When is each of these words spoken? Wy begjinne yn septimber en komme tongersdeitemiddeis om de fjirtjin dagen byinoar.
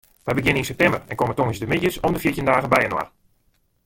Wy 0.27 0.33
begjinne 0.37 0.61
yn 0.61 0.67
septimber 0.69 1.01
en 1.15 1.19
komme 1.19 1.35
tongersdeitemiddeis 1.39 1.99
om 2.09 2.13
de 2.17 2.21
fjirtjin 2.23 2.49
dagen 2.51 2.73
byinoar. 2.73 3.09